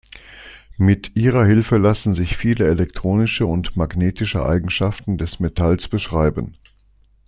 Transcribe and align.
Mit 0.79 1.15
ihrer 1.15 1.45
Hilfe 1.45 1.77
lassen 1.77 2.15
sich 2.15 2.35
viele 2.35 2.65
elektronische 2.67 3.45
und 3.45 3.75
magnetische 3.77 4.43
Eigenschaften 4.43 5.19
des 5.19 5.39
Metalls 5.39 5.87
beschreiben. 5.89 6.57